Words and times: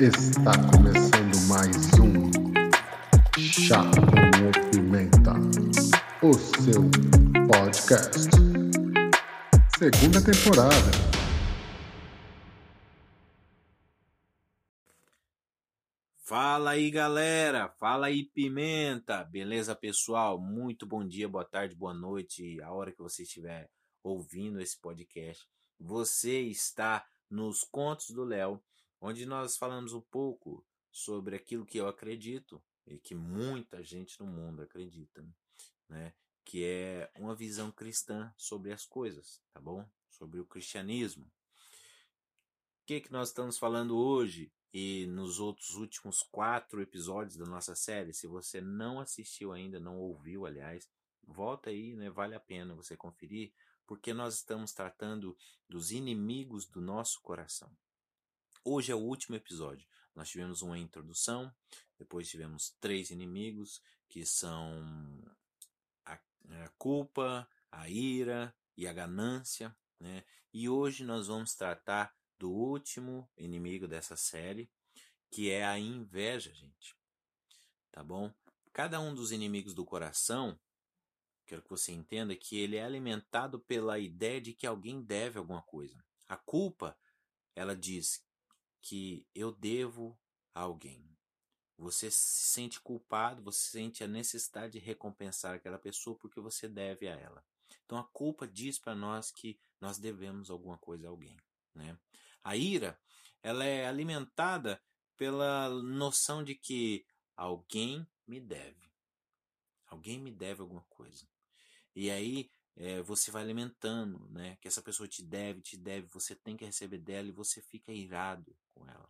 Está 0.00 0.50
começando 0.72 1.48
mais 1.48 1.76
um 2.00 2.28
Chá 3.38 3.80
com 3.80 4.70
Pimenta, 4.72 5.34
o 6.20 6.34
seu 6.34 6.82
podcast. 7.46 8.28
Segunda 9.78 10.20
temporada. 10.20 10.90
Fala 16.24 16.70
aí, 16.72 16.90
galera! 16.90 17.68
Fala 17.78 18.06
aí, 18.06 18.24
Pimenta! 18.24 19.22
Beleza, 19.22 19.76
pessoal? 19.76 20.40
Muito 20.40 20.84
bom 20.84 21.06
dia, 21.06 21.28
boa 21.28 21.44
tarde, 21.44 21.76
boa 21.76 21.94
noite, 21.94 22.60
a 22.62 22.72
hora 22.72 22.90
que 22.90 23.00
você 23.00 23.22
estiver 23.22 23.70
ouvindo 24.02 24.60
esse 24.60 24.76
podcast. 24.76 25.46
Você 25.78 26.40
está 26.40 27.06
nos 27.30 27.62
Contos 27.62 28.10
do 28.10 28.24
Léo, 28.24 28.60
onde 29.04 29.26
nós 29.26 29.58
falamos 29.58 29.92
um 29.92 30.00
pouco 30.00 30.66
sobre 30.90 31.36
aquilo 31.36 31.66
que 31.66 31.76
eu 31.76 31.86
acredito 31.86 32.64
e 32.86 32.98
que 32.98 33.14
muita 33.14 33.84
gente 33.84 34.18
no 34.18 34.26
mundo 34.26 34.62
acredita, 34.62 35.22
né? 35.86 36.14
Que 36.42 36.64
é 36.64 37.12
uma 37.14 37.34
visão 37.34 37.70
cristã 37.70 38.32
sobre 38.34 38.72
as 38.72 38.86
coisas, 38.86 39.42
tá 39.52 39.60
bom? 39.60 39.86
Sobre 40.08 40.40
o 40.40 40.46
cristianismo. 40.46 41.26
O 41.26 42.86
que, 42.86 43.02
que 43.02 43.12
nós 43.12 43.28
estamos 43.28 43.58
falando 43.58 43.94
hoje 43.94 44.50
e 44.72 45.06
nos 45.08 45.38
outros 45.38 45.74
últimos 45.74 46.22
quatro 46.22 46.80
episódios 46.80 47.36
da 47.36 47.44
nossa 47.44 47.74
série? 47.74 48.14
Se 48.14 48.26
você 48.26 48.62
não 48.62 49.00
assistiu 49.00 49.52
ainda, 49.52 49.78
não 49.78 49.98
ouviu, 49.98 50.46
aliás, 50.46 50.88
volta 51.22 51.68
aí, 51.68 51.94
né? 51.94 52.08
Vale 52.08 52.34
a 52.34 52.40
pena 52.40 52.74
você 52.74 52.96
conferir, 52.96 53.52
porque 53.86 54.14
nós 54.14 54.36
estamos 54.36 54.72
tratando 54.72 55.36
dos 55.68 55.90
inimigos 55.90 56.64
do 56.64 56.80
nosso 56.80 57.20
coração. 57.20 57.70
Hoje 58.66 58.90
é 58.90 58.94
o 58.94 58.98
último 58.98 59.36
episódio. 59.36 59.86
Nós 60.14 60.30
tivemos 60.30 60.62
uma 60.62 60.78
introdução, 60.78 61.54
depois 61.98 62.30
tivemos 62.30 62.74
três 62.80 63.10
inimigos, 63.10 63.82
que 64.08 64.24
são 64.24 64.82
a, 66.02 66.14
a 66.14 66.68
culpa, 66.78 67.46
a 67.70 67.90
ira 67.90 68.56
e 68.74 68.88
a 68.88 68.92
ganância. 68.94 69.76
Né? 70.00 70.24
E 70.50 70.66
hoje 70.66 71.04
nós 71.04 71.26
vamos 71.26 71.54
tratar 71.54 72.16
do 72.38 72.50
último 72.50 73.30
inimigo 73.36 73.86
dessa 73.86 74.16
série, 74.16 74.70
que 75.30 75.50
é 75.50 75.62
a 75.62 75.78
inveja, 75.78 76.54
gente. 76.54 76.96
Tá 77.92 78.02
bom? 78.02 78.32
Cada 78.72 78.98
um 78.98 79.14
dos 79.14 79.30
inimigos 79.30 79.74
do 79.74 79.84
coração, 79.84 80.58
quero 81.44 81.60
que 81.60 81.68
você 81.68 81.92
entenda 81.92 82.34
que 82.34 82.56
ele 82.56 82.76
é 82.76 82.84
alimentado 82.84 83.60
pela 83.60 83.98
ideia 83.98 84.40
de 84.40 84.54
que 84.54 84.66
alguém 84.66 85.02
deve 85.02 85.38
alguma 85.38 85.60
coisa. 85.60 86.02
A 86.26 86.38
culpa, 86.38 86.98
ela 87.54 87.76
diz 87.76 88.24
que 88.84 89.26
eu 89.34 89.50
devo 89.50 90.16
a 90.54 90.60
alguém. 90.60 91.02
Você 91.78 92.10
se 92.10 92.52
sente 92.52 92.78
culpado, 92.78 93.42
você 93.42 93.70
sente 93.70 94.04
a 94.04 94.06
necessidade 94.06 94.74
de 94.74 94.78
recompensar 94.78 95.54
aquela 95.54 95.78
pessoa 95.78 96.16
porque 96.18 96.38
você 96.38 96.68
deve 96.68 97.08
a 97.08 97.16
ela. 97.16 97.42
Então 97.86 97.96
a 97.96 98.04
culpa 98.04 98.46
diz 98.46 98.78
para 98.78 98.94
nós 98.94 99.30
que 99.32 99.58
nós 99.80 99.98
devemos 99.98 100.50
alguma 100.50 100.76
coisa 100.76 101.06
a 101.06 101.10
alguém. 101.10 101.34
Né? 101.74 101.98
A 102.44 102.56
ira 102.56 103.00
ela 103.42 103.64
é 103.64 103.86
alimentada 103.86 104.80
pela 105.16 105.70
noção 105.70 106.44
de 106.44 106.54
que 106.54 107.06
alguém 107.34 108.06
me 108.26 108.38
deve. 108.38 108.92
Alguém 109.86 110.18
me 110.18 110.30
deve 110.30 110.60
alguma 110.60 110.84
coisa. 110.90 111.26
E 111.96 112.10
aí 112.10 112.50
é, 112.76 113.00
você 113.02 113.30
vai 113.30 113.42
alimentando, 113.42 114.28
né? 114.30 114.56
Que 114.60 114.68
essa 114.68 114.82
pessoa 114.82 115.08
te 115.08 115.22
deve, 115.22 115.60
te 115.60 115.76
deve, 115.76 116.06
você 116.08 116.34
tem 116.34 116.56
que 116.56 116.64
receber 116.64 116.98
dela 116.98 117.28
e 117.28 117.32
você 117.32 117.62
fica 117.62 117.92
irado 117.92 118.56
com 118.72 118.88
ela, 118.88 119.08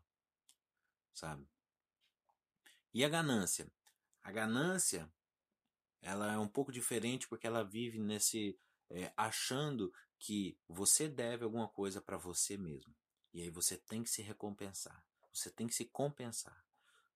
sabe? 1.12 1.48
E 2.92 3.04
a 3.04 3.08
ganância? 3.08 3.70
A 4.22 4.30
ganância, 4.30 5.10
ela 6.00 6.32
é 6.32 6.38
um 6.38 6.48
pouco 6.48 6.70
diferente 6.70 7.28
porque 7.28 7.46
ela 7.46 7.64
vive 7.64 7.98
nesse 7.98 8.58
é, 8.90 9.12
achando 9.16 9.92
que 10.18 10.56
você 10.68 11.08
deve 11.08 11.44
alguma 11.44 11.68
coisa 11.68 12.00
para 12.00 12.16
você 12.16 12.56
mesmo. 12.56 12.94
E 13.32 13.42
aí 13.42 13.50
você 13.50 13.76
tem 13.76 14.02
que 14.02 14.10
se 14.10 14.22
recompensar. 14.22 15.04
Você 15.32 15.50
tem 15.50 15.66
que 15.66 15.74
se 15.74 15.86
compensar. 15.86 16.64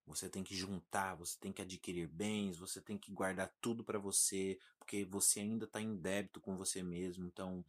Você 0.08 0.28
tem 0.28 0.42
que 0.42 0.56
juntar, 0.56 1.14
você 1.14 1.38
tem 1.38 1.52
que 1.52 1.60
adquirir 1.60 2.08
bens, 2.08 2.56
você 2.56 2.80
tem 2.80 2.96
que 2.96 3.12
guardar 3.12 3.54
tudo 3.60 3.84
para 3.84 3.98
você, 3.98 4.58
porque 4.78 5.04
você 5.04 5.40
ainda 5.40 5.66
está 5.66 5.80
em 5.80 5.94
débito 5.96 6.40
com 6.40 6.56
você 6.56 6.82
mesmo. 6.82 7.26
Então, 7.26 7.64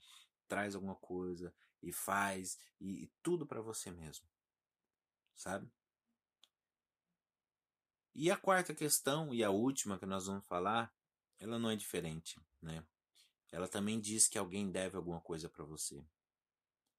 traz 0.48 0.74
alguma 0.74 0.96
coisa 0.96 1.54
e 1.84 1.92
faz 1.92 2.58
e, 2.80 3.04
e 3.04 3.12
tudo 3.22 3.46
para 3.46 3.62
você 3.62 3.92
mesmo. 3.92 4.26
Sabe? 5.36 5.70
E 8.16 8.32
a 8.32 8.38
quarta 8.38 8.74
questão 8.74 9.34
e 9.34 9.44
a 9.44 9.50
última 9.50 10.00
que 10.00 10.06
nós 10.06 10.26
vamos 10.26 10.46
falar, 10.46 10.94
ela 11.40 11.60
não 11.60 11.70
é 11.70 11.76
diferente, 11.76 12.40
né? 12.62 12.84
Ela 13.52 13.68
também 13.68 14.00
diz 14.00 14.28
que 14.28 14.38
alguém 14.38 14.72
deve 14.72 14.96
alguma 14.96 15.20
coisa 15.20 15.50
para 15.50 15.66
você. 15.66 16.04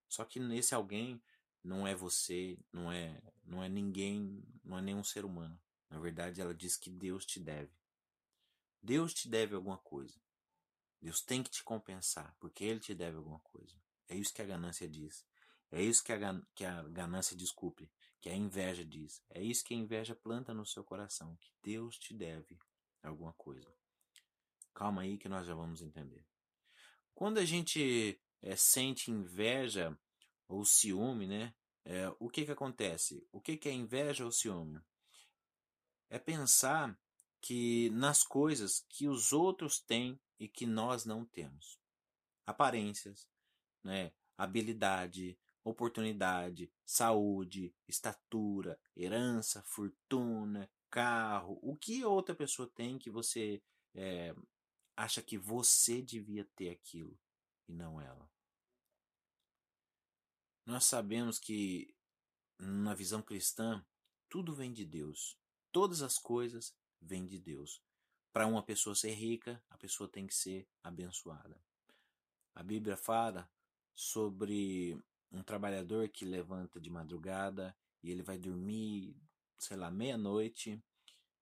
Só 0.09 0.25
que 0.25 0.39
nesse 0.39 0.75
alguém 0.75 1.23
não 1.63 1.87
é 1.87 1.95
você, 1.95 2.59
não 2.73 2.91
é, 2.91 3.21
não 3.45 3.63
é 3.63 3.69
ninguém, 3.69 4.43
não 4.65 4.79
é 4.79 4.83
nenhum 4.83 5.05
ser 5.05 5.25
humano. 5.25 5.61
Na 5.89 5.99
verdade, 5.99 6.41
ela 6.41 6.55
diz 6.55 6.77
que 6.77 6.91
Deus 6.91 7.27
te 7.27 7.41
deve. 7.41 7.73
Deus 8.83 9.13
te 9.13 9.29
deve 9.29 9.55
alguma 9.55 9.79
coisa. 9.79 10.21
Deus 11.01 11.21
tem 11.23 11.43
que 11.43 11.51
te 11.51 11.63
compensar, 11.63 12.35
porque 12.39 12.65
Ele 12.65 12.81
te 12.81 12.95
deve 12.95 13.17
alguma 13.17 13.41
coisa. 13.41 13.77
É 14.09 14.17
isso 14.17 14.33
que 14.33 14.43
a 14.43 14.47
ganância 14.47 14.89
diz. 14.89 15.27
É 15.71 15.83
isso 15.83 16.03
que 16.03 16.13
a, 16.13 16.19
que 16.55 16.65
a 16.65 16.83
ganância 16.85 17.37
desculpe, 17.37 17.91
que 18.21 18.29
a 18.29 18.35
inveja 18.35 18.85
diz. 18.85 19.23
É 19.31 19.43
isso 19.43 19.65
que 19.65 19.73
a 19.73 19.77
inveja 19.77 20.15
planta 20.15 20.53
no 20.53 20.67
seu 20.67 20.83
coração, 20.83 21.37
que 21.37 21.51
Deus 21.63 21.99
te 21.99 22.13
deve 22.13 22.59
alguma 23.03 23.33
coisa. 23.35 23.73
Calma 24.75 25.03
aí 25.03 25.17
que 25.17 25.29
nós 25.29 25.47
já 25.47 25.55
vamos 25.55 25.81
entender. 25.81 26.25
Quando 27.15 27.39
a 27.39 27.45
gente 27.45 28.21
é, 28.43 28.57
sente 28.57 29.11
inveja 29.11 29.97
ou 30.51 30.65
ciúme, 30.65 31.27
né? 31.27 31.55
É, 31.85 32.13
o 32.19 32.29
que 32.29 32.45
que 32.45 32.53
acontece? 32.53 33.27
O 33.33 33.41
que 33.41 33.57
que 33.57 33.69
é 33.69 33.73
inveja 33.73 34.25
ou 34.25 34.33
ciúme? 34.33 34.81
É 36.09 36.19
pensar 36.19 36.99
que 37.41 37.89
nas 37.91 38.23
coisas 38.23 38.85
que 38.89 39.09
os 39.09 39.33
outros 39.33 39.81
têm 39.81 40.21
e 40.39 40.49
que 40.49 40.67
nós 40.67 41.05
não 41.05 41.25
temos. 41.25 41.79
Aparências, 42.47 43.29
né? 43.83 44.13
habilidade, 44.37 45.39
oportunidade, 45.63 46.71
saúde, 46.85 47.75
estatura, 47.87 48.79
herança, 48.97 49.63
fortuna, 49.63 50.71
carro, 50.91 51.59
o 51.63 51.77
que 51.77 52.05
outra 52.05 52.35
pessoa 52.35 52.69
tem 52.75 52.99
que 52.99 53.11
você 53.11 53.63
é, 53.95 54.35
acha 54.97 55.23
que 55.23 55.39
você 55.39 56.03
devia 56.03 56.45
ter 56.57 56.71
aquilo 56.71 57.19
e 57.69 57.73
não 57.73 58.01
ela. 58.01 58.29
Nós 60.65 60.85
sabemos 60.85 61.39
que, 61.39 61.95
na 62.59 62.95
visão 62.95 63.23
cristã, 63.23 63.85
tudo 64.29 64.55
vem 64.55 64.73
de 64.73 64.85
Deus. 64.85 65.37
Todas 65.73 66.03
as 66.03 66.19
coisas 66.19 66.75
vêm 67.01 67.27
de 67.27 67.39
Deus. 67.39 67.83
Para 68.33 68.47
uma 68.47 68.63
pessoa 68.63 68.95
ser 68.95 69.13
rica, 69.13 69.63
a 69.71 69.77
pessoa 69.77 70.09
tem 70.09 70.27
que 70.27 70.35
ser 70.35 70.69
abençoada. 70.83 71.61
A 72.55 72.63
Bíblia 72.63 72.97
fala 72.97 73.51
sobre 73.95 74.97
um 75.33 75.43
trabalhador 75.43 76.09
que 76.09 76.25
levanta 76.25 76.81
de 76.81 76.91
madrugada 76.91 77.77
e 78.03 78.11
ele 78.11 78.23
vai 78.23 78.39
dormir, 78.39 79.17
sei 79.59 79.77
lá, 79.77 79.91
meia-noite 79.91 80.83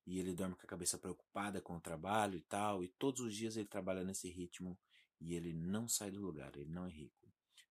e 0.06 0.18
ele 0.18 0.32
dorme 0.32 0.54
com 0.54 0.62
a 0.62 0.66
cabeça 0.66 0.96
preocupada 0.96 1.60
com 1.60 1.76
o 1.76 1.80
trabalho 1.80 2.38
e 2.38 2.40
tal, 2.40 2.82
e 2.82 2.88
todos 2.88 3.20
os 3.20 3.34
dias 3.34 3.58
ele 3.58 3.68
trabalha 3.68 4.02
nesse 4.02 4.30
ritmo 4.30 4.78
e 5.20 5.34
ele 5.34 5.52
não 5.52 5.86
sai 5.86 6.10
do 6.10 6.20
lugar, 6.20 6.56
ele 6.56 6.70
não 6.70 6.86
é 6.86 6.90
rico. 6.90 7.27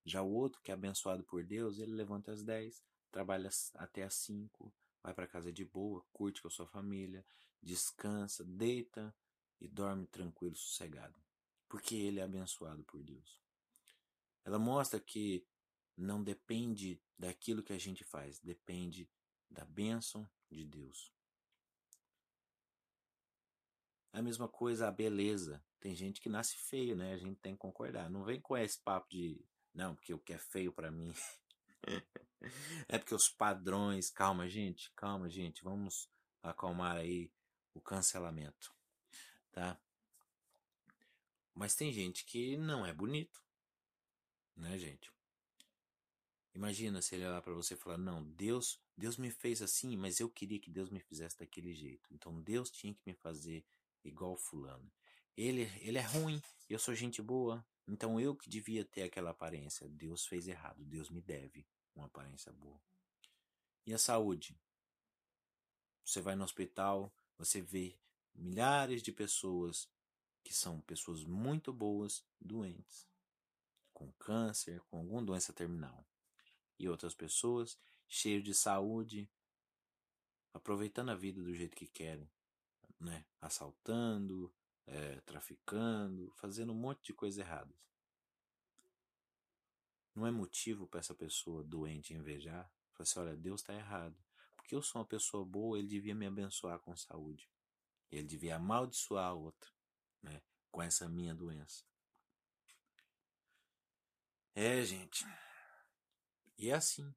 Já 0.08 0.22
o 0.22 0.32
outro, 0.32 0.62
que 0.62 0.72
é 0.72 0.74
abençoado 0.74 1.22
por 1.22 1.44
Deus, 1.44 1.80
ele 1.80 1.92
levanta 1.92 2.32
às 2.32 2.42
10, 2.42 2.82
trabalha 3.12 3.50
até 3.76 4.04
às 4.04 4.14
5, 4.14 4.74
vai 5.04 5.14
para 5.14 5.28
casa 5.28 5.52
de 5.52 5.66
boa, 5.66 6.02
curte 6.14 6.42
com 6.42 6.48
a 6.48 6.52
sua 6.52 6.66
família, 6.66 7.26
descansa, 7.62 8.46
deita 8.46 9.14
e 9.60 9.68
dorme 9.68 10.08
tranquilo, 10.08 10.56
sossegado. 10.56 11.22
Porque 11.68 11.94
ele 11.94 12.22
é 12.22 12.24
abençoado 12.24 12.86
por 12.86 13.04
Deus. 13.04 13.42
Ela 14.46 14.58
mostra 14.58 14.98
que 14.98 15.46
não 15.98 16.24
depende 16.24 17.02
daquilo 17.20 17.62
que 17.62 17.74
a 17.74 17.78
gente 17.78 18.06
faz, 18.06 18.40
depende 18.40 19.10
da 19.52 19.66
bênção 19.66 20.26
de 20.50 20.64
Deus. 20.64 21.12
A 24.14 24.22
mesma 24.22 24.48
coisa 24.48 24.88
a 24.88 24.92
beleza. 24.92 25.62
Tem 25.82 25.94
gente 25.94 26.22
que 26.22 26.30
nasce 26.30 26.56
feio, 26.56 26.96
né? 26.96 27.14
A 27.14 27.18
gente 27.18 27.42
tem 27.42 27.56
que 27.56 27.60
concordar. 27.60 28.10
Não 28.10 28.24
vem 28.24 28.40
com 28.40 28.56
esse 28.56 28.80
papo 28.80 29.10
de 29.10 29.46
não, 29.78 29.94
porque 29.94 30.12
o 30.12 30.18
que 30.18 30.34
é 30.34 30.40
feio 30.40 30.74
para 30.74 30.90
mim. 30.90 31.14
é 32.90 32.98
porque 32.98 33.14
os 33.14 33.30
padrões. 33.30 34.10
Calma, 34.10 34.50
gente, 34.50 34.92
calma, 34.96 35.30
gente. 35.30 35.64
Vamos 35.64 36.10
acalmar 36.42 36.98
aí 36.98 37.32
o 37.76 37.80
cancelamento, 37.80 38.74
tá? 39.52 39.80
Mas 41.54 41.76
tem 41.76 41.94
gente 41.94 42.26
que 42.26 42.58
não 42.58 42.88
é 42.88 42.92
bonito, 42.92 43.40
né, 44.56 44.80
gente? 44.80 45.12
Imagina 46.56 47.00
se 47.00 47.14
ele 47.14 47.28
olhar 47.28 47.44
para 47.44 47.54
você 47.54 47.76
e 47.76 47.78
falar: 47.78 48.00
"Não, 48.00 48.24
Deus, 48.24 48.82
Deus 48.98 49.16
me 49.16 49.30
fez 49.30 49.62
assim, 49.62 49.96
mas 49.96 50.20
eu 50.20 50.28
queria 50.28 50.60
que 50.60 50.72
Deus 50.72 50.90
me 50.90 51.00
fizesse 51.00 51.38
daquele 51.38 51.76
jeito. 51.76 52.12
Então 52.12 52.42
Deus 52.42 52.72
tinha 52.72 52.96
que 52.96 53.02
me 53.06 53.14
fazer 53.14 53.64
igual 54.04 54.36
fulano. 54.36 54.92
Ele, 55.36 55.72
ele 55.82 56.00
é 56.00 56.02
ruim, 56.02 56.42
eu 56.68 56.80
sou 56.80 56.96
gente 56.96 57.22
boa, 57.22 57.64
então 57.88 58.20
eu 58.20 58.36
que 58.36 58.50
devia 58.50 58.84
ter 58.84 59.04
aquela 59.04 59.32
aparência. 59.32 59.88
Deus 59.88 60.26
fez 60.26 60.48
errado, 60.48 60.84
Deus 60.84 61.10
me 61.10 61.22
deve 61.22 61.66
uma 61.96 62.08
aparência 62.08 62.52
boa. 62.52 62.80
E 63.86 63.94
a 63.94 63.98
saúde? 63.98 64.60
Você 66.04 66.22
vai 66.22 66.36
no 66.36 66.44
hospital, 66.44 67.14
você 67.38 67.62
vê 67.62 67.98
milhares 68.36 69.02
de 69.02 69.12
pessoas 69.12 69.90
que 70.44 70.54
são 70.54 70.80
pessoas 70.82 71.24
muito 71.24 71.74
boas, 71.74 72.26
doentes, 72.40 73.08
com 73.94 74.12
câncer, 74.14 74.82
com 74.84 74.98
alguma 74.98 75.24
doença 75.24 75.52
terminal. 75.52 76.06
E 76.80 76.88
outras 76.88 77.14
pessoas 77.14 77.78
cheias 78.08 78.44
de 78.44 78.54
saúde, 78.54 79.30
aproveitando 80.54 81.10
a 81.10 81.16
vida 81.16 81.42
do 81.42 81.54
jeito 81.54 81.76
que 81.76 81.88
querem, 81.88 82.30
né? 83.00 83.26
Assaltando, 83.42 84.54
é, 84.88 85.20
traficando, 85.22 86.32
fazendo 86.36 86.72
um 86.72 86.76
monte 86.76 87.08
de 87.08 87.14
coisas 87.14 87.38
erradas. 87.38 87.76
Não 90.16 90.26
é 90.26 90.32
motivo 90.32 90.88
para 90.88 91.00
essa 91.00 91.14
pessoa 91.14 91.64
doente 91.64 92.14
invejar. 92.14 92.72
Falar 92.94 93.04
assim, 93.04 93.20
olha, 93.20 93.38
Deus 93.38 93.62
está 93.62 93.74
errado. 93.74 94.18
Porque 94.56 94.74
eu 94.74 94.82
sou 94.82 95.00
uma 95.00 95.08
pessoa 95.08 95.46
boa, 95.46 95.78
ele 95.78 95.88
devia 95.88 96.16
me 96.16 96.26
abençoar 96.26 96.80
com 96.80 96.96
saúde. 96.96 97.48
Ele 98.12 98.26
devia 98.26 98.56
amaldiçoar 98.56 99.28
a 99.28 99.34
outra, 99.34 99.70
né? 100.24 100.42
Com 100.72 100.82
essa 100.82 101.08
minha 101.08 101.36
doença. 101.36 101.86
É, 104.56 104.82
gente. 104.84 105.24
E 106.58 106.70
é 106.70 106.74
assim. 106.74 107.14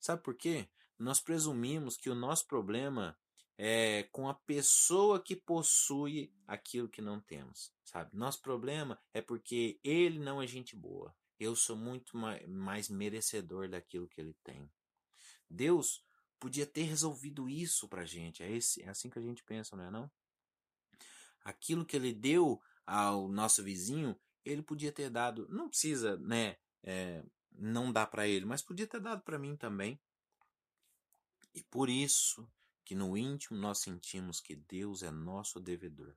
Sabe 0.00 0.22
por 0.22 0.34
quê? 0.34 0.68
Nós 0.98 1.20
presumimos 1.20 1.96
que 1.96 2.10
o 2.10 2.14
nosso 2.14 2.46
problema 2.46 3.16
é, 3.62 4.04
com 4.04 4.26
a 4.26 4.32
pessoa 4.32 5.22
que 5.22 5.36
possui 5.36 6.32
aquilo 6.46 6.88
que 6.88 7.02
não 7.02 7.20
temos, 7.20 7.70
sabe? 7.84 8.16
Nosso 8.16 8.40
problema 8.40 8.98
é 9.12 9.20
porque 9.20 9.78
ele 9.84 10.18
não 10.18 10.40
é 10.40 10.46
gente 10.46 10.74
boa. 10.74 11.14
Eu 11.38 11.54
sou 11.54 11.76
muito 11.76 12.16
mais 12.48 12.88
merecedor 12.88 13.68
daquilo 13.68 14.08
que 14.08 14.18
ele 14.18 14.34
tem. 14.42 14.72
Deus 15.48 16.02
podia 16.38 16.64
ter 16.64 16.84
resolvido 16.84 17.50
isso 17.50 17.86
pra 17.86 18.06
gente. 18.06 18.42
É, 18.42 18.50
esse, 18.50 18.82
é 18.82 18.88
assim 18.88 19.10
que 19.10 19.18
a 19.18 19.22
gente 19.22 19.44
pensa, 19.44 19.76
não 19.76 19.84
é 19.84 19.90
não? 19.90 20.10
Aquilo 21.44 21.84
que 21.84 21.96
ele 21.96 22.14
deu 22.14 22.62
ao 22.86 23.28
nosso 23.28 23.62
vizinho, 23.62 24.18
ele 24.42 24.62
podia 24.62 24.90
ter 24.90 25.10
dado. 25.10 25.46
Não 25.50 25.68
precisa, 25.68 26.16
né? 26.16 26.56
É, 26.82 27.22
não 27.52 27.92
dá 27.92 28.06
para 28.06 28.26
ele, 28.26 28.46
mas 28.46 28.62
podia 28.62 28.86
ter 28.86 29.02
dado 29.02 29.20
para 29.20 29.38
mim 29.38 29.54
também. 29.54 30.00
E 31.54 31.62
por 31.64 31.90
isso 31.90 32.48
que 32.90 32.94
no 32.96 33.16
íntimo 33.16 33.56
nós 33.56 33.78
sentimos 33.78 34.40
que 34.40 34.56
Deus 34.56 35.04
é 35.04 35.12
nosso 35.12 35.60
devedor. 35.60 36.12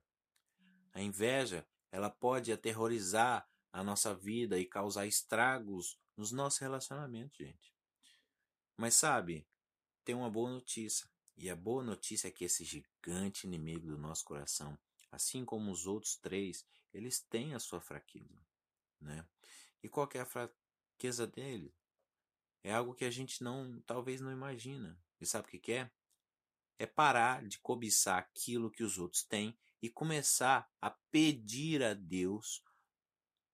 A 0.92 1.00
inveja, 1.00 1.64
ela 1.88 2.10
pode 2.10 2.50
aterrorizar 2.50 3.48
a 3.72 3.84
nossa 3.84 4.12
vida 4.12 4.58
e 4.58 4.64
causar 4.64 5.06
estragos 5.06 5.96
nos 6.16 6.32
nossos 6.32 6.58
relacionamentos, 6.58 7.38
gente. 7.38 7.72
Mas 8.76 8.96
sabe, 8.96 9.46
tem 10.04 10.16
uma 10.16 10.28
boa 10.28 10.50
notícia. 10.50 11.08
E 11.36 11.48
a 11.48 11.54
boa 11.54 11.84
notícia 11.84 12.26
é 12.26 12.32
que 12.32 12.44
esse 12.44 12.64
gigante 12.64 13.46
inimigo 13.46 13.86
do 13.86 13.96
nosso 13.96 14.24
coração, 14.24 14.76
assim 15.12 15.44
como 15.44 15.70
os 15.70 15.86
outros 15.86 16.16
três, 16.16 16.66
eles 16.92 17.20
têm 17.20 17.54
a 17.54 17.60
sua 17.60 17.80
fraqueza, 17.80 18.44
né? 19.00 19.24
E 19.80 19.88
qual 19.88 20.08
é 20.12 20.18
a 20.18 20.26
fraqueza 20.26 21.24
dele? 21.24 21.72
É 22.64 22.74
algo 22.74 22.94
que 22.94 23.04
a 23.04 23.12
gente 23.12 23.44
não, 23.44 23.80
talvez 23.86 24.20
não 24.20 24.32
imagina. 24.32 25.00
E 25.20 25.24
sabe 25.24 25.46
o 25.46 25.50
que, 25.52 25.60
que 25.60 25.72
é? 25.74 25.92
É 26.78 26.86
parar 26.86 27.46
de 27.46 27.58
cobiçar 27.58 28.18
aquilo 28.18 28.70
que 28.70 28.82
os 28.82 28.98
outros 28.98 29.22
têm 29.22 29.56
e 29.80 29.88
começar 29.88 30.70
a 30.80 30.90
pedir 30.90 31.82
a 31.82 31.94
Deus. 31.94 32.62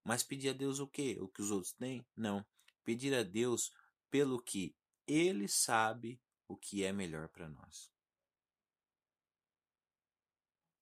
Mas 0.04 0.22
pedir 0.22 0.50
a 0.50 0.52
Deus 0.52 0.78
o 0.78 0.86
quê? 0.86 1.18
O 1.20 1.28
que 1.28 1.42
os 1.42 1.50
outros 1.50 1.72
têm? 1.72 2.06
Não. 2.16 2.44
Pedir 2.84 3.14
a 3.14 3.22
Deus 3.22 3.72
pelo 4.10 4.42
que 4.42 4.74
Ele 5.06 5.48
sabe 5.48 6.20
o 6.48 6.56
que 6.56 6.84
é 6.84 6.92
melhor 6.92 7.28
para 7.28 7.48
nós. 7.48 7.90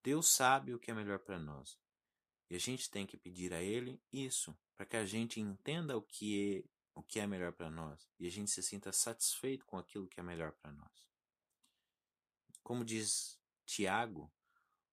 Deus 0.03 0.29
sabe 0.29 0.73
o 0.73 0.79
que 0.79 0.91
é 0.91 0.95
melhor 0.95 1.19
para 1.19 1.39
nós. 1.39 1.79
E 2.49 2.55
a 2.55 2.59
gente 2.59 2.91
tem 2.91 3.07
que 3.07 3.17
pedir 3.17 3.53
a 3.53 3.63
Ele 3.63 4.01
isso, 4.11 4.57
para 4.75 4.87
que 4.87 4.97
a 4.97 5.05
gente 5.05 5.41
entenda 5.41 5.97
o 5.97 6.03
que 6.03 6.65
é, 6.65 6.79
o 6.95 7.03
que 7.03 7.21
é 7.21 7.27
melhor 7.27 7.53
para 7.53 7.71
nós 7.71 8.09
e 8.19 8.27
a 8.27 8.31
gente 8.31 8.51
se 8.51 8.63
sinta 8.63 8.91
satisfeito 8.93 9.65
com 9.67 9.79
aquilo 9.79 10.09
que 10.09 10.19
é 10.19 10.23
melhor 10.23 10.53
para 10.53 10.73
nós. 10.73 11.08
Como 12.69 12.85
diz 12.85 13.41
Tiago, 13.65 14.31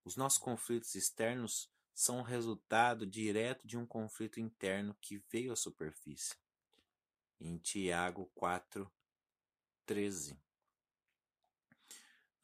os 0.05 0.15
nossos 0.15 0.39
conflitos 0.39 0.95
externos 0.95 1.69
são 1.93 2.21
resultado 2.21 3.05
direto 3.05 3.67
de 3.67 3.77
um 3.77 3.85
conflito 3.85 4.39
interno 4.39 4.97
que 5.01 5.17
veio 5.29 5.51
à 5.51 5.57
superfície. 5.57 6.37
Em 7.37 7.57
Tiago 7.57 8.31
4, 8.33 8.89
13. 9.85 10.39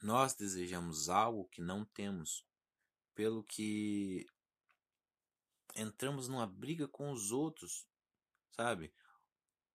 Nós 0.01 0.33
desejamos 0.33 1.07
algo 1.07 1.47
que 1.47 1.61
não 1.61 1.85
temos, 1.85 2.45
pelo 3.15 3.41
que 3.41 4.27
entramos 5.77 6.27
numa 6.27 6.45
briga 6.45 6.89
com 6.89 7.09
os 7.09 7.31
outros, 7.31 7.87
sabe? 8.53 8.93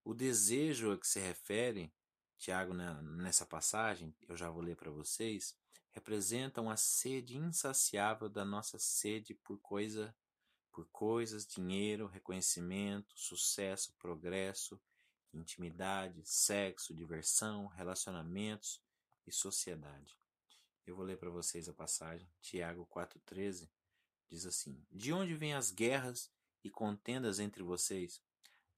O 0.05 0.12
desejo 0.12 0.93
a 0.93 0.99
que 0.99 1.09
se 1.09 1.19
refere 1.19 1.91
Tiago, 2.38 2.75
né, 2.75 3.00
nessa 3.03 3.47
passagem, 3.47 4.15
eu 4.29 4.37
já 4.37 4.50
vou 4.50 4.62
ler 4.62 4.77
para 4.77 4.91
vocês, 4.91 5.56
representam 5.93 6.71
a 6.71 6.77
sede 6.77 7.37
insaciável 7.37 8.29
da 8.29 8.44
nossa 8.44 8.79
sede 8.79 9.35
por 9.35 9.59
coisa, 9.61 10.15
por 10.71 10.87
coisas, 10.91 11.47
dinheiro, 11.47 12.06
reconhecimento, 12.06 13.19
sucesso, 13.19 13.94
progresso, 13.99 14.81
intimidade, 15.33 16.21
sexo, 16.25 16.94
diversão, 16.94 17.67
relacionamentos 17.69 18.83
e 19.27 19.33
sociedade. 19.33 20.17
Eu 20.87 20.94
vou 20.94 21.05
ler 21.05 21.19
para 21.19 21.31
vocês 21.31 21.69
a 21.69 21.73
passagem. 21.73 22.29
Tiago 22.41 22.87
4:13 22.87 23.69
diz 24.29 24.47
assim: 24.47 24.85
De 24.91 25.12
onde 25.12 25.35
vêm 25.35 25.55
as 25.55 25.71
guerras 25.71 26.31
e 26.62 26.71
contendas 26.71 27.38
entre 27.38 27.62
vocês? 27.62 28.23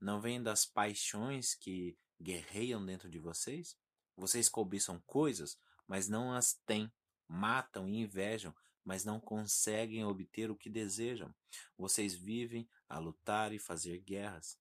Não 0.01 0.21
vêm 0.21 0.43
das 0.43 0.65
paixões 0.65 1.55
que 1.55 1.97
guerreiam 2.21 2.85
dentro 2.85 3.09
de 3.09 3.19
vocês? 3.19 3.77
Vocês 4.17 4.49
cobiçam 4.49 5.01
coisas, 5.07 5.59
mas 5.87 6.09
não 6.09 6.33
as 6.33 6.55
têm. 6.67 6.93
Matam 7.27 7.89
e 7.89 7.97
invejam, 7.99 8.55
mas 8.85 9.05
não 9.05 9.21
conseguem 9.21 10.05
obter 10.05 10.51
o 10.51 10.57
que 10.57 10.71
desejam. 10.71 11.35
Vocês 11.77 12.15
vivem 12.15 12.69
a 12.89 12.99
lutar 12.99 13.53
e 13.53 13.59
fazer 13.59 13.99
guerras. 13.99 14.59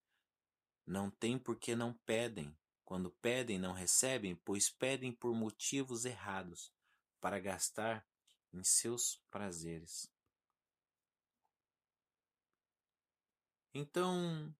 Não 0.85 1.09
têm 1.09 1.39
porque 1.39 1.75
não 1.75 1.93
pedem. 2.05 2.57
Quando 2.83 3.11
pedem, 3.21 3.59
não 3.59 3.73
recebem, 3.73 4.35
pois 4.45 4.69
pedem 4.69 5.11
por 5.11 5.35
motivos 5.35 6.05
errados, 6.05 6.73
para 7.19 7.39
gastar 7.39 8.07
em 8.53 8.63
seus 8.63 9.21
prazeres. 9.29 10.09
Então, 13.73 14.55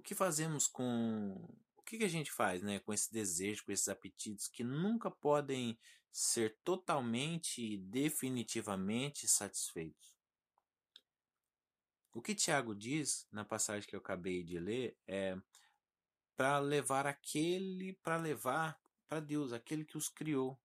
o 0.00 0.02
que 0.02 0.14
fazemos 0.14 0.66
com 0.66 1.48
que, 1.90 1.98
que 1.98 2.04
a 2.04 2.08
gente 2.08 2.30
faz 2.30 2.62
né, 2.62 2.78
com 2.78 2.92
esse 2.92 3.12
desejo, 3.12 3.64
com 3.64 3.72
esses 3.72 3.88
apetites 3.88 4.46
que 4.46 4.62
nunca 4.62 5.10
podem 5.10 5.76
ser 6.12 6.56
totalmente 6.62 7.60
e 7.60 7.76
definitivamente 7.76 9.26
satisfeitos? 9.26 10.16
O 12.12 12.22
que 12.22 12.32
Tiago 12.32 12.76
diz 12.76 13.26
na 13.32 13.44
passagem 13.44 13.88
que 13.88 13.96
eu 13.96 14.00
acabei 14.00 14.44
de 14.44 14.58
ler 14.60 14.96
é 15.04 15.36
para 16.36 16.60
levar 16.60 17.08
aquele, 17.08 17.94
para 17.94 18.16
levar 18.16 18.80
para 19.08 19.18
Deus, 19.18 19.52
aquele 19.52 19.84
que 19.84 19.96
os 19.96 20.08
criou. 20.08 20.60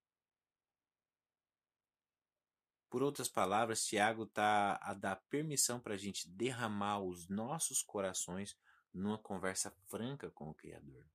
Por 2.88 3.02
outras 3.02 3.28
palavras, 3.28 3.84
Tiago 3.84 4.24
está 4.24 4.80
a 4.82 4.94
dar 4.94 5.16
permissão 5.28 5.80
para 5.80 5.96
a 5.96 5.98
gente 5.98 6.30
derramar 6.30 7.00
os 7.00 7.28
nossos 7.28 7.82
corações 7.82 8.56
numa 8.96 9.18
conversa 9.18 9.72
franca 9.88 10.32
com 10.32 10.50
o 10.50 10.54
Criador. 10.54 11.06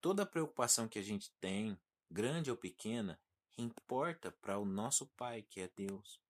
Toda 0.00 0.26
preocupação 0.26 0.88
que 0.88 0.98
a 0.98 1.02
gente 1.02 1.30
tem, 1.38 1.78
grande 2.10 2.50
ou 2.50 2.56
pequena, 2.56 3.20
importa 3.56 4.32
para 4.32 4.58
o 4.58 4.64
nosso 4.64 5.06
Pai, 5.08 5.42
que 5.42 5.60
é 5.60 5.68
Deus. 5.68 6.20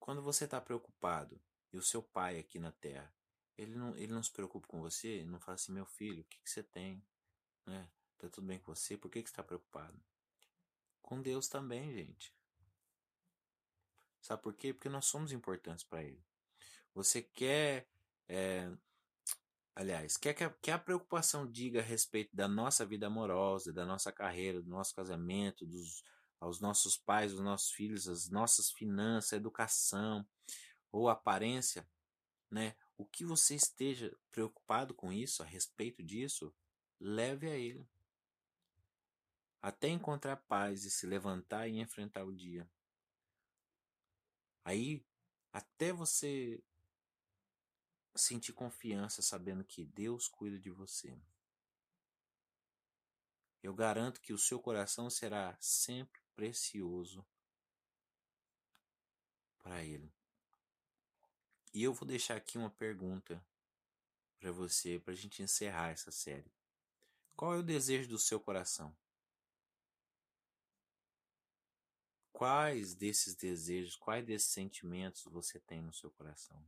Quando 0.00 0.22
você 0.22 0.46
está 0.46 0.60
preocupado 0.60 1.40
e 1.72 1.76
o 1.76 1.82
seu 1.82 2.02
Pai 2.02 2.38
aqui 2.38 2.58
na 2.58 2.72
Terra, 2.72 3.14
ele 3.56 3.76
não, 3.76 3.96
ele 3.96 4.12
não 4.12 4.22
se 4.22 4.32
preocupa 4.32 4.66
com 4.66 4.80
você, 4.80 5.08
ele 5.08 5.30
não 5.30 5.38
fala 5.38 5.54
assim, 5.56 5.72
meu 5.72 5.86
filho, 5.86 6.22
o 6.22 6.24
que, 6.24 6.40
que 6.40 6.50
você 6.50 6.62
tem? 6.62 7.04
Né? 7.66 7.88
Tá 8.18 8.28
tudo 8.30 8.46
bem 8.46 8.58
com 8.58 8.74
você? 8.74 8.96
Por 8.96 9.10
que, 9.10 9.22
que 9.22 9.28
você 9.28 9.32
está 9.32 9.42
preocupado? 9.42 10.02
Com 11.02 11.20
Deus 11.20 11.48
também, 11.48 11.92
gente. 11.92 12.34
Sabe 14.22 14.42
por 14.42 14.54
quê? 14.54 14.72
Porque 14.72 14.88
nós 14.88 15.04
somos 15.04 15.32
importantes 15.32 15.84
para 15.84 16.02
Ele. 16.02 16.24
Você 16.94 17.20
quer 17.20 17.88
é, 18.28 18.72
aliás, 19.74 20.16
quer 20.16 20.34
que 20.34 20.70
a, 20.70 20.74
a 20.74 20.78
preocupação 20.78 21.50
diga 21.50 21.80
a 21.80 21.82
respeito 21.82 22.34
da 22.34 22.46
nossa 22.46 22.84
vida 22.84 23.06
amorosa, 23.06 23.72
da 23.72 23.84
nossa 23.84 24.12
carreira, 24.12 24.62
do 24.62 24.70
nosso 24.70 24.94
casamento, 24.94 25.66
dos 25.66 26.02
aos 26.42 26.60
nossos 26.60 26.96
pais, 26.96 27.30
aos 27.30 27.40
nossos 27.40 27.70
filhos, 27.70 28.08
as 28.08 28.28
nossas 28.28 28.72
finanças, 28.72 29.32
educação 29.32 30.26
ou 30.90 31.08
aparência, 31.08 31.88
né? 32.50 32.74
O 32.98 33.06
que 33.06 33.24
você 33.24 33.54
esteja 33.54 34.16
preocupado 34.30 34.92
com 34.92 35.12
isso, 35.12 35.42
a 35.42 35.46
respeito 35.46 36.02
disso, 36.02 36.52
leve 37.00 37.48
a 37.48 37.56
ele. 37.56 37.88
Até 39.62 39.88
encontrar 39.88 40.36
paz 40.36 40.84
e 40.84 40.90
se 40.90 41.06
levantar 41.06 41.68
e 41.68 41.78
enfrentar 41.78 42.24
o 42.24 42.34
dia. 42.34 42.68
Aí, 44.64 45.04
até 45.52 45.92
você 45.92 46.62
sentir 48.14 48.52
confiança 48.52 49.22
sabendo 49.22 49.64
que 49.64 49.84
Deus 49.84 50.28
cuida 50.28 50.58
de 50.58 50.70
você. 50.70 51.18
Eu 53.62 53.72
garanto 53.72 54.20
que 54.20 54.32
o 54.32 54.38
seu 54.38 54.58
coração 54.58 55.08
será 55.08 55.56
sempre 55.60 56.20
precioso 56.34 57.24
para 59.58 59.82
Ele. 59.84 60.12
E 61.72 61.82
eu 61.82 61.94
vou 61.94 62.06
deixar 62.06 62.36
aqui 62.36 62.58
uma 62.58 62.70
pergunta 62.70 63.42
para 64.38 64.50
você, 64.50 64.98
para 64.98 65.12
a 65.12 65.16
gente 65.16 65.42
encerrar 65.42 65.90
essa 65.90 66.10
série. 66.10 66.52
Qual 67.36 67.54
é 67.54 67.58
o 67.58 67.62
desejo 67.62 68.08
do 68.08 68.18
seu 68.18 68.40
coração? 68.40 68.94
Quais 72.32 72.94
desses 72.94 73.36
desejos, 73.36 73.94
quais 73.94 74.26
desses 74.26 74.50
sentimentos 74.50 75.22
você 75.24 75.60
tem 75.60 75.80
no 75.80 75.92
seu 75.92 76.10
coração? 76.10 76.62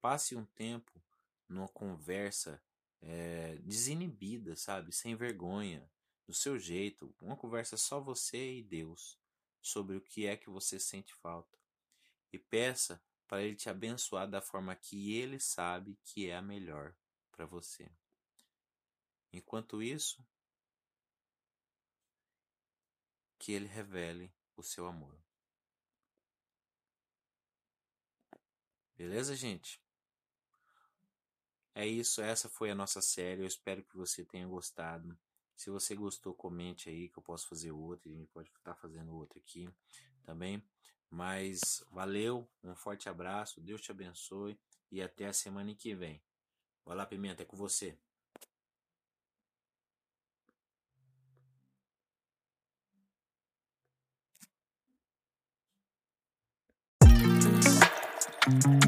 Passe 0.00 0.34
um 0.34 0.44
tempo 0.44 1.02
numa 1.48 1.68
conversa 1.68 2.62
é, 3.00 3.56
desinibida, 3.62 4.56
sabe? 4.56 4.92
Sem 4.92 5.14
vergonha, 5.14 5.90
do 6.26 6.34
seu 6.34 6.58
jeito. 6.58 7.14
Uma 7.20 7.36
conversa 7.36 7.76
só 7.76 8.00
você 8.00 8.58
e 8.58 8.62
Deus 8.62 9.18
sobre 9.60 9.96
o 9.96 10.00
que 10.00 10.26
é 10.26 10.36
que 10.36 10.48
você 10.48 10.78
sente 10.78 11.14
falta. 11.14 11.58
E 12.32 12.38
peça 12.38 13.02
para 13.26 13.42
Ele 13.42 13.56
te 13.56 13.68
abençoar 13.68 14.28
da 14.28 14.40
forma 14.40 14.74
que 14.74 15.14
Ele 15.14 15.38
sabe 15.38 15.98
que 16.04 16.28
é 16.28 16.36
a 16.36 16.42
melhor 16.42 16.94
para 17.30 17.44
você. 17.46 17.90
Enquanto 19.32 19.82
isso, 19.82 20.24
que 23.38 23.52
Ele 23.52 23.66
revele 23.66 24.32
o 24.56 24.62
seu 24.62 24.86
amor. 24.86 25.16
Beleza, 28.96 29.34
gente? 29.34 29.80
É 31.80 31.86
isso, 31.86 32.20
essa 32.20 32.46
foi 32.46 32.70
a 32.70 32.74
nossa 32.74 33.00
série. 33.00 33.40
Eu 33.40 33.46
espero 33.46 33.82
que 33.82 33.96
você 33.96 34.22
tenha 34.22 34.46
gostado. 34.46 35.18
Se 35.56 35.70
você 35.70 35.96
gostou, 35.96 36.34
comente 36.34 36.90
aí 36.90 37.08
que 37.08 37.18
eu 37.18 37.22
posso 37.22 37.48
fazer 37.48 37.72
outro. 37.72 38.12
A 38.12 38.14
gente 38.14 38.28
pode 38.28 38.50
estar 38.50 38.74
fazendo 38.74 39.14
outro 39.14 39.38
aqui 39.38 39.66
também. 40.22 40.62
Mas 41.08 41.82
valeu, 41.90 42.46
um 42.62 42.76
forte 42.76 43.08
abraço, 43.08 43.62
Deus 43.62 43.80
te 43.80 43.90
abençoe 43.92 44.60
e 44.92 45.00
até 45.00 45.28
a 45.28 45.32
semana 45.32 45.74
que 45.74 45.94
vem. 45.94 46.22
Vai 46.84 46.94
lá, 46.94 47.06
Pimenta, 47.06 47.44
é 47.44 47.46
com 47.46 47.56
você. 47.56 47.96
Thank 58.42 58.79